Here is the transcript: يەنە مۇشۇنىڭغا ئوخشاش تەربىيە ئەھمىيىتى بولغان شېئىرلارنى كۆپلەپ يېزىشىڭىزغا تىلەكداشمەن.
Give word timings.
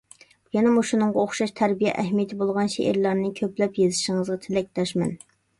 يەنە 0.55 0.71
مۇشۇنىڭغا 0.77 1.19
ئوخشاش 1.23 1.53
تەربىيە 1.61 1.93
ئەھمىيىتى 2.03 2.39
بولغان 2.41 2.73
شېئىرلارنى 2.77 3.29
كۆپلەپ 3.41 3.81
يېزىشىڭىزغا 3.85 4.39
تىلەكداشمەن. 4.49 5.15